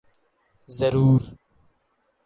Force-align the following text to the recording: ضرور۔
ضرور۔ 0.77 1.21